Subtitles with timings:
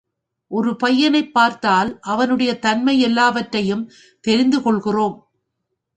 [0.51, 3.91] ஒரு பையனைப் பார்த்தால், அவனுடைய தன்மை எல்லாவற்றையும்
[4.21, 5.17] தெரிந்து கொள்கிறோம்.